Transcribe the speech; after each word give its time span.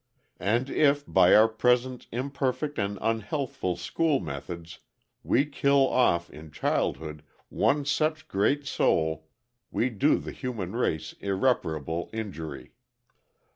And 0.39 0.67
if, 0.71 1.05
by 1.05 1.35
our 1.35 1.47
present 1.47 2.07
imperfect 2.11 2.79
and 2.79 2.97
unhealthful 3.03 3.75
school 3.75 4.19
methods, 4.19 4.79
we 5.21 5.45
kill 5.45 5.87
off, 5.87 6.27
in 6.31 6.49
childhood, 6.49 7.21
one 7.49 7.85
such 7.85 8.27
great 8.27 8.65
soul, 8.65 9.27
we 9.69 9.91
do 9.91 10.17
the 10.17 10.31
human 10.31 10.71
race 10.75 11.13
irreparable 11.21 12.09
injury. 12.13 12.73